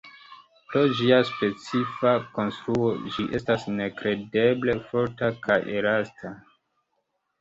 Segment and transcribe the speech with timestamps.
[0.69, 6.33] Pro ĝia specifa konstruo, ĝi estas nekredeble forta kaj elasta.